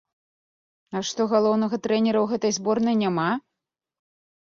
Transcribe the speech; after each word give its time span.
А 0.99 1.01
што 1.09 1.27
галоўнага 1.35 1.81
трэнера 1.89 2.19
ў 2.25 2.35
гэтай 2.35 2.51
зборнай 2.61 2.95
няма? 3.07 3.31